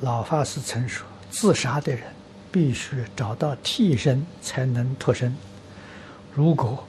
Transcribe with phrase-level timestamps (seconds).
[0.00, 2.04] 老法师曾说，自杀的人
[2.50, 5.36] 必须找到替身才能脱身。
[6.34, 6.86] 如果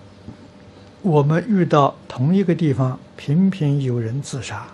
[1.01, 4.67] 我们遇到同一个地方频频有人自杀，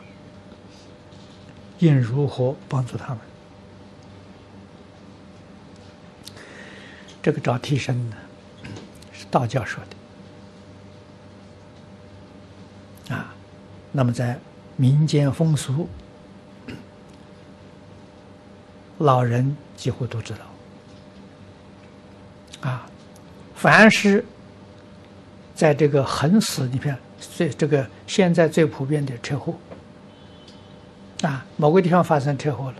[1.79, 3.19] 应如何帮助他们？
[7.23, 8.15] 这个找替身呢，
[9.11, 9.83] 是道教说
[13.07, 13.33] 的啊。
[13.91, 14.39] 那么在
[14.75, 15.89] 民间风俗，
[18.97, 20.39] 老人几乎都知道
[22.69, 22.89] 啊。
[23.55, 24.23] 凡是
[25.55, 29.55] 在这个横死里面，最这个现在最普遍的车祸。
[31.23, 32.75] 啊，某个地方发生车祸了，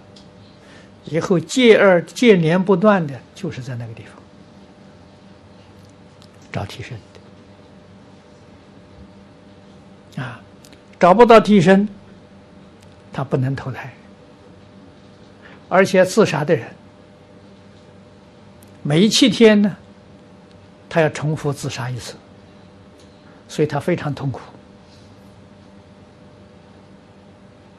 [1.06, 4.14] 以后接二接连不断的，就是在那个地方
[6.52, 6.96] 找替身
[10.16, 10.22] 的。
[10.22, 10.40] 啊，
[11.00, 11.90] 找不到替身，
[13.12, 13.92] 他不能投胎，
[15.70, 16.68] 而且自杀的人，
[18.84, 19.76] 每七天呢，
[20.88, 22.16] 他要重复自杀一次，
[23.48, 24.40] 所以他非常痛苦。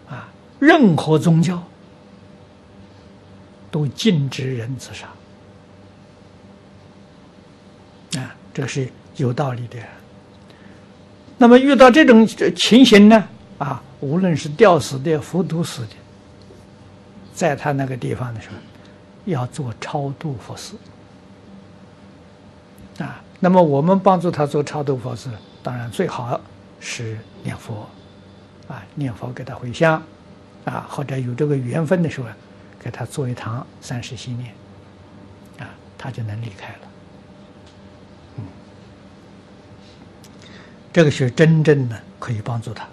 [0.08, 1.62] 啊任何宗教
[3.70, 5.06] 都禁止人自杀
[8.20, 9.76] 啊，这个是有道理的。
[11.36, 15.94] 那么遇到这种情形呢，啊，无论是吊死的、服毒死的，
[17.38, 18.56] 在他那个地方的时候，
[19.26, 20.74] 要做超度佛事
[22.98, 23.22] 啊。
[23.38, 25.30] 那么我们帮助他做超度佛事，
[25.62, 26.40] 当然最好
[26.80, 27.86] 是念佛
[28.66, 30.02] 啊，念佛给他回向。
[30.64, 32.26] 啊，或者有这个缘分的时候，
[32.78, 34.52] 给他做一堂三世心念，
[35.58, 36.78] 啊，他就能离开了。
[40.92, 42.86] 这个是真正的可以帮助他。